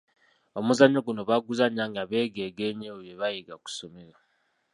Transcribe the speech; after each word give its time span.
Omuzannyo 0.59 0.99
guno 1.05 1.21
baguzannya 1.29 1.83
nga 1.91 2.03
bageegeenya 2.11 2.85
ebyo 2.91 3.01
bye 3.03 3.17
bayiga 3.21 3.53
ku 3.63 3.67
ssomero. 3.71 4.19